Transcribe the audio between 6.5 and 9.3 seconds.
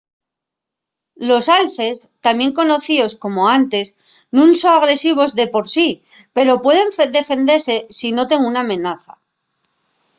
pueden defendese si noten una amenaza